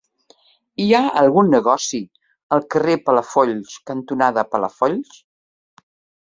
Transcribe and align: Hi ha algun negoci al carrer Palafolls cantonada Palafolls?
Hi 0.85 0.85
ha 0.93 1.01
algun 1.19 1.51
negoci 1.55 1.99
al 2.57 2.63
carrer 2.77 2.95
Palafolls 3.11 3.77
cantonada 3.91 4.47
Palafolls? 4.57 5.21